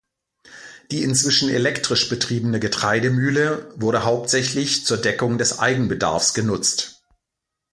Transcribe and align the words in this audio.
Die 0.89 1.03
inzwischen 1.03 1.47
elektrisch 1.51 2.09
betriebene 2.09 2.59
Getreidemühle 2.59 3.71
wurde 3.75 4.03
hauptsächlich 4.03 4.83
zur 4.83 4.97
Deckung 4.97 5.37
des 5.37 5.59
Eigenbedarfs 5.59 6.33
genutzt. 6.33 7.03